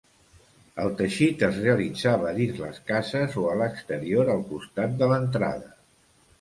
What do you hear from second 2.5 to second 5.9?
les cases o a l’exterior al costat de l’entrada.